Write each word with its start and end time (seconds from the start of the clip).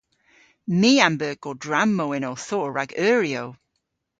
My 0.79 0.91
a'm 1.05 1.15
beu 1.21 1.33
godrammow 1.43 2.09
yn 2.17 2.27
ow 2.29 2.37
thorr 2.47 2.71
rag 2.75 2.91
euryow. 3.07 3.47